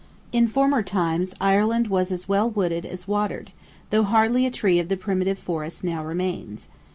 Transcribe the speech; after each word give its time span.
In 0.31 0.47
former 0.47 0.81
times, 0.81 1.35
Ireland 1.39 1.85
was 1.87 2.11
as 2.11 2.27
well 2.27 2.49
wooded 2.49 2.87
as 2.87 3.07
watered, 3.07 3.51
though 3.91 4.01
hardly 4.01 4.47
a 4.47 4.49
tree 4.49 4.79
of 4.79 4.87
the 4.89 4.97
primitive 4.97 5.37
forest 5.37 5.83
now 5.83 6.03
remains. 6.03 6.67